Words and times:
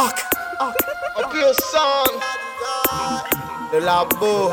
Arc, 0.00 0.24
Un 0.60 1.28
pur 1.28 1.52
sang. 1.70 2.10
le 3.70 3.80
labo. 3.80 4.50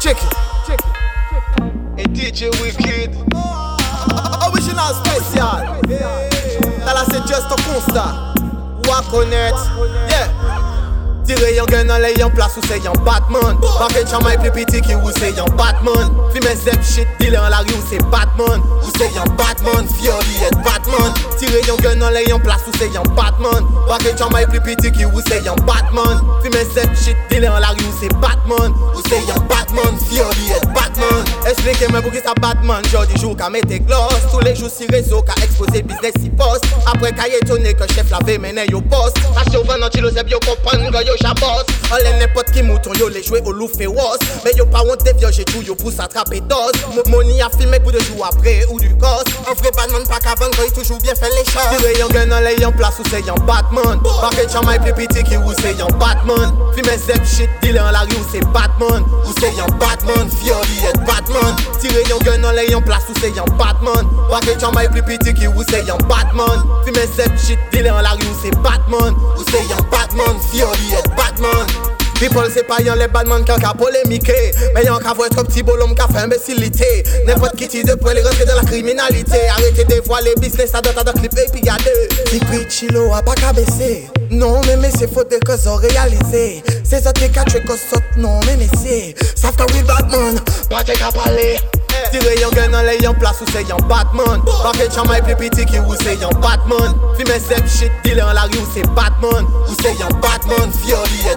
Check 0.00 0.16
it, 0.22 0.36
check 0.66 0.80
it. 0.80 1.98
Et 1.98 2.04
DJ 2.14 2.44
Wicked. 2.62 3.14
Original 4.46 4.94
spécial. 5.04 5.80
T'as 5.86 6.94
là 6.94 7.04
c'est 7.10 7.28
just 7.28 7.44
un 7.50 7.74
constat. 7.74 8.14
À 8.90 9.02
connaître. 9.10 9.70
Yeah. 10.08 10.28
Tire 11.26 11.50
yon 11.52 11.66
gun 11.68 11.84
nan 11.84 12.00
le 12.00 12.18
yon 12.18 12.30
plas 12.30 12.56
ou 12.56 12.64
se 12.64 12.78
yon 12.80 12.96
Batman? 13.04 13.58
Paket 13.60 14.08
chamay 14.08 14.38
pli 14.40 14.50
piti 14.50 14.80
ki 14.80 14.94
ou 14.96 15.12
se 15.12 15.28
yon 15.36 15.50
Batman? 15.58 16.08
Fime 16.32 16.54
zep 16.56 16.80
shit, 16.82 17.08
dile 17.20 17.36
an 17.36 17.50
la 17.52 17.58
ri 17.66 17.74
ou 17.76 17.84
se 17.84 18.00
Batman 18.08 18.64
Ou 18.80 18.88
se 18.96 19.10
yon 19.12 19.28
Batman, 19.36 19.84
Batman 19.84 19.92
Tire 21.38 21.60
yon 21.68 21.78
gun 21.84 22.00
nan 22.02 22.12
le 22.14 22.24
yon 22.28 22.40
plas 22.42 22.64
ou 22.66 22.74
se 22.76 22.88
yon 22.90 23.06
Batman 23.14 23.66
Paket 23.88 24.18
chamay 24.18 24.44
pli 24.50 24.60
piti 24.60 24.90
ki 24.92 25.06
ou 25.08 25.22
se 25.24 25.38
yon 25.46 25.56
Batman. 25.68 26.20
Fime 26.44 26.60
zep 26.74 26.92
shit, 26.98 27.16
dile 27.30 27.48
an 27.48 27.62
la 27.62 27.72
ri 27.72 27.86
ou 27.86 27.94
se 28.00 28.10
Batman. 28.20 28.74
Ou 28.92 29.04
se 29.06 29.20
yon 29.30 29.46
Batman, 29.48 29.96
fiori 30.10 30.52
et 30.58 30.67
Batman 31.48 31.52
Explike 31.52 31.88
men 31.92 32.02
pou 32.02 32.10
ki 32.12 32.20
sa 32.20 32.34
Batman. 32.36 32.84
Jodi 32.92 33.16
jou 33.20 33.34
ka 33.34 33.48
mette 33.48 33.78
gloss. 33.86 34.20
Tous 34.30 34.40
les 34.40 34.54
jours 34.54 34.70
si 34.70 34.86
rezo 34.92 35.22
ka 35.22 35.32
expose 35.42 35.82
business 35.82 36.12
si 36.20 36.28
post 36.30 36.64
Apre 36.86 37.10
ka 37.16 37.26
yetone 37.28 37.72
ke 37.74 37.88
chef 37.94 38.10
la 38.10 38.18
ve 38.26 38.38
mene 38.38 38.66
yo 38.70 38.80
post 38.80 39.16
Asyo 39.40 39.62
van 39.64 39.80
nan 39.80 39.90
tilo 39.90 40.10
zeb 40.10 40.28
yo 40.28 40.38
kompran 40.44 40.84
ga 40.92 41.02
yo 41.02 41.16
chabos 41.22 41.64
Ole 41.94 42.12
nepot 42.20 42.50
ki 42.52 42.62
mouton 42.62 42.92
yo 43.00 43.08
le 43.08 43.22
jwe 43.24 43.40
ou 43.46 43.52
lou 43.56 43.68
fe 43.68 43.88
wos 43.88 44.20
Men 44.44 44.56
yo 44.58 44.66
pa 44.66 44.82
wante 44.84 45.14
vyo 45.18 45.30
j'ai 45.32 45.44
tou 45.48 45.62
yo 45.62 45.74
pou 45.74 45.90
s'attrape 45.90 46.40
dos. 46.48 46.72
Mo- 46.94 47.06
Moni 47.08 47.40
a 47.42 47.48
filme 47.56 47.80
pou 47.80 47.92
de 47.92 48.00
jou 48.04 48.22
apre 48.24 48.66
ou 48.68 48.78
du 48.78 48.92
kos 49.00 49.24
Un 49.48 49.54
vrai 49.54 49.72
Batman 49.76 50.04
pa 50.08 50.20
kavan 50.20 50.52
koy 50.56 50.70
toujou 50.76 50.98
bien 51.02 51.14
fait 51.14 51.30
les 51.32 51.44
choses. 51.48 51.72
Tire 51.78 51.94
yon 51.98 52.12
gun 52.12 52.28
nan 52.28 52.44
le 52.44 52.54
yon 52.60 52.72
plas 52.76 52.94
ou 53.00 53.08
se 53.08 53.22
yon 53.24 53.38
Batman. 53.48 54.00
Paket 54.04 54.52
chamay 54.52 54.78
pli 54.84 54.92
piti 54.98 55.24
ki 55.24 55.38
ou 55.40 55.54
se 55.56 55.72
yon 55.78 55.88
Batman. 56.00 56.52
Fime 56.76 56.94
zep 57.00 57.24
shit, 57.24 57.48
dile 57.62 57.80
an 57.80 57.92
la 57.96 58.04
ri 58.04 58.16
ou 58.18 58.26
se 58.28 58.42
Batman. 58.52 59.06
Ou 59.24 59.32
se 59.40 59.48
yon 59.56 59.72
Batman, 59.80 60.28
fiori 60.42 60.84
et 60.90 60.98
Batman 61.06 61.17
Tire 61.78 62.02
yon 62.10 62.22
gun 62.26 62.42
nan 62.42 62.56
le 62.56 62.68
yon 62.70 62.82
plas 62.82 63.04
ou 63.08 63.18
se 63.20 63.30
yon 63.36 63.46
Batman 63.58 64.08
Paket 64.38 64.60
chamay 64.60 64.86
pli 64.92 65.02
piti 65.02 65.32
ki 65.34 65.48
ou 65.50 65.64
se 65.66 65.80
yon 65.88 65.98
Batman. 66.06 66.62
Fime 66.86 67.02
zep 67.16 67.34
shit, 67.42 67.58
dile 67.72 67.90
an 67.90 68.04
la 68.06 68.14
ri 68.14 68.26
ou 68.28 68.36
se 68.38 68.52
Batman. 68.62 69.16
Ou 69.34 69.46
se 69.50 69.62
yon 69.66 69.82
Batman, 69.90 70.38
fiori 70.50 70.94
et 70.94 71.08
Batman. 71.16 71.66
People 72.20 72.50
se 72.50 72.62
pa 72.66 72.80
yon 72.82 72.98
le 72.98 73.06
badman 73.14 73.44
kan 73.46 73.60
ka 73.62 73.70
polemike 73.78 74.34
Men 74.74 74.88
yon 74.88 75.02
ka 75.02 75.12
vwe 75.14 75.28
trop 75.30 75.46
ti 75.54 75.62
bolom 75.62 75.94
ka 75.98 76.08
fe 76.10 76.22
imbécilité. 76.22 77.04
N'importe 77.26 77.56
qui 77.56 77.68
ti 77.68 77.84
de 77.84 77.94
pou 77.94 78.10
les 78.14 78.22
rentrer 78.22 78.44
dans 78.44 78.56
la 78.56 78.64
criminalité. 78.64 79.48
Arrêtez 79.48 79.84
de 79.84 80.00
voir 80.06 80.20
les 80.22 80.34
business 80.36 80.74
à 80.74 80.80
d'autres 80.80 81.12
clip 81.14 81.32
et 81.38 81.50
puis 81.50 81.60
gade 81.60 81.90
Ti 82.30 82.40
pri 82.40 82.66
chilo 82.70 83.12
a 83.14 83.22
pa 83.22 83.34
ka 83.34 83.52
bese 83.52 84.10
Non 84.30 84.60
mais 84.66 84.76
mais 84.76 84.90
c'est 84.96 85.12
faute 85.12 85.30
de 85.30 85.38
cause 85.44 85.66
C'est 86.88 87.02
ça 87.02 87.12
qui 87.12 87.30
ka 87.30 87.44
tue 87.44 87.60
cause 87.64 87.80
sot 87.80 88.00
non 88.16 88.40
mais 88.46 88.56
mais 88.56 88.68
c'est 88.80 89.14
Sauf 89.36 89.54
que 89.56 89.62
we 89.74 89.82
Batman. 89.84 90.40
Pas 90.70 90.82
ka 90.82 91.12
pale. 91.12 91.58
Tire 92.10 92.40
yon 92.40 92.48
gun 92.56 92.70
nan 92.72 92.86
le 92.86 92.94
yon 93.02 93.12
plas 93.20 93.36
ou 93.42 93.50
se 93.52 93.60
yon 93.68 93.76
Batman. 93.90 94.40
Paket 94.62 94.94
chamay 94.94 95.20
pli 95.20 95.34
piti 95.36 95.66
ki 95.68 95.82
ou 95.84 95.96
se 96.00 96.16
yon 96.16 96.32
Batman. 96.40 96.96
Fime 97.18 97.36
zep 97.44 97.68
shit, 97.68 97.92
dile 98.06 98.24
an 98.24 98.32
la 98.32 98.46
ri 98.48 98.56
ou 98.56 98.68
se 98.72 98.86
Batman. 98.96 99.44
Ou 99.66 99.76
se 99.82 99.92
yon 100.00 100.16
Batman, 100.24 100.72
fiori 100.80 101.27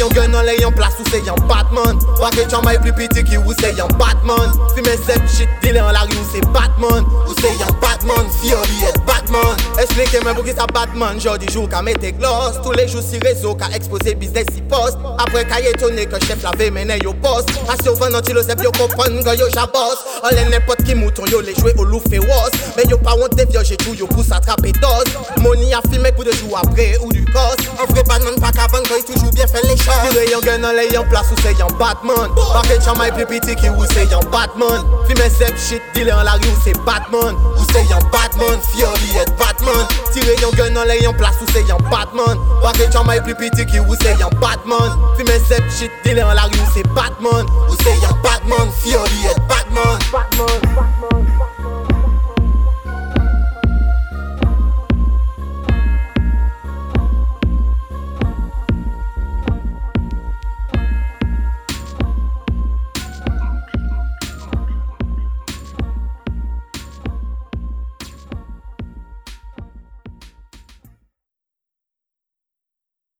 yon 0.00 0.12
gun 0.14 0.32
nan 0.32 0.44
le 0.46 0.56
yon 0.60 0.72
plas 0.76 0.94
ou 1.00 1.08
se 1.10 1.20
yon 1.26 1.38
Batman. 1.48 1.98
Paket 2.20 2.50
chamay 2.52 2.78
pli 2.82 2.92
piti 2.96 3.24
ki 3.26 3.38
ou 3.42 3.54
se 3.60 3.72
yon 3.76 3.90
Batman. 4.00 4.52
Fime 4.74 4.94
zep 5.06 5.22
shit, 5.32 5.50
dile 5.62 5.82
an 5.82 5.94
la 5.96 6.04
ri 6.08 6.16
ou 6.18 6.28
se 6.32 6.42
Batman. 6.54 7.06
Ou 7.24 7.36
se 7.40 7.52
yon 7.60 7.72
Batman, 7.82 8.28
fiori 8.40 8.88
et 8.88 8.98
Batman. 9.08 9.64
Explike 9.82 10.22
men 10.24 10.36
pou 10.36 10.46
ki 10.46 10.54
sa 10.56 10.68
Batman 10.72 11.20
Jodi 11.22 11.48
jou 11.52 11.68
ka 11.70 11.82
mette 11.86 12.12
gloss. 12.18 12.60
Tous 12.62 12.72
les 12.72 12.88
jours 12.88 13.04
si 13.04 13.20
rezo 13.24 13.54
ka 13.58 13.70
expose 13.76 14.14
business 14.20 14.48
si 14.54 14.62
post. 14.70 15.00
Apre 15.22 15.44
ka 15.48 15.60
yetone 15.64 16.06
ke 16.10 16.22
chef 16.26 16.44
la 16.44 16.54
ve 16.58 16.70
mene 16.70 17.00
yo 17.04 17.14
post. 17.24 17.52
Asyo 17.72 17.96
van 18.00 18.14
nan 18.16 18.24
tilo 18.26 18.44
zep 18.44 18.62
yo 18.64 18.72
kompran 18.76 19.20
ga 19.24 19.36
yo 19.38 19.48
jabos. 19.54 20.04
Ole 20.26 20.46
nepot 20.52 20.84
ki 20.86 20.98
mouton 20.98 21.30
yo 21.32 21.42
le 21.44 21.56
jwe 21.56 21.74
ou 21.76 21.88
lou 21.88 22.02
fe 22.10 22.20
wos. 22.24 22.60
Men 22.76 22.90
yo 22.92 23.00
pa 23.00 23.16
wante 23.18 23.48
vyo 23.50 23.64
j'ai 23.64 23.80
tou 23.80 23.94
yo 23.94 24.08
pou 24.12 24.24
s'attrape 24.24 24.76
dos. 24.80 25.16
Moni 25.42 25.72
a 25.74 25.82
filme 25.90 26.12
pou 26.16 26.24
de 26.26 26.36
jou 26.36 26.56
apre 26.56 26.92
ou 27.02 27.12
du 27.12 27.24
kos 27.32 27.65
Un 27.78 27.84
vrai 27.92 28.02
Batman 28.04 28.34
pa 28.40 28.50
kavan 28.52 28.82
koy 28.88 29.02
toujou 29.04 29.30
bien 29.32 29.46
fait 29.46 29.62
les 29.64 29.76
choses. 29.76 29.92
Tire 30.08 30.24
yon 30.30 30.40
gun 30.40 30.72
le 30.72 30.84
yon 30.94 31.04
plas 31.10 31.26
ou 31.30 31.36
se 31.42 31.52
yon 31.58 31.68
Batman. 31.78 32.30
Paket 32.54 32.84
chamay 32.84 33.12
pli 33.12 33.26
piti 33.26 33.56
ki 33.56 33.68
ou 33.68 33.84
se 33.92 34.06
yon 34.08 34.24
Batman. 34.32 34.86
Fime 35.08 35.28
zep 35.28 35.52
shit, 35.60 35.82
dile 35.94 36.14
an 36.14 36.24
la 36.24 36.38
ri 36.40 36.48
ou 36.48 36.62
se 36.64 36.72
Batman. 36.86 37.36
Ou 37.52 37.66
se 37.68 37.82
yon 37.90 38.00
Batman, 38.12 38.56
fiori 38.72 39.20
et 39.20 39.30
Batman. 39.36 39.84
Tire 40.14 40.38
yon 40.40 40.56
gun 40.56 40.80
le 40.88 40.96
yon 41.02 41.12
plas 41.20 41.36
ou 41.42 41.52
se 41.52 41.64
yon 41.68 41.82
Batman. 41.90 42.40
Paket 42.62 42.96
chamay 42.96 43.20
pli 43.20 43.34
piti 43.34 43.66
ki 43.68 43.84
ou 43.84 43.98
se 44.00 44.16
yon 44.22 44.32
Batman. 44.40 44.96
Fime 45.18 45.36
zep 45.48 45.68
shit, 45.68 45.92
dile 46.04 46.24
an 46.24 46.32
la 46.38 46.48
ri 46.48 46.56
ou 46.62 46.72
se 46.72 46.86
Batman. 46.96 47.44
Ou 47.66 47.76